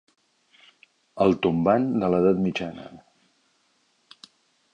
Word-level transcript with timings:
El 1.27 1.37
tombant 1.47 1.85
de 2.05 2.09
l'edat 2.15 2.41
mitjana. 2.47 2.89